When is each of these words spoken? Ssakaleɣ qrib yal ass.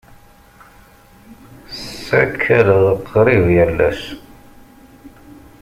Ssakaleɣ 1.75 2.97
qrib 3.09 3.45
yal 3.55 3.77
ass. 3.89 4.03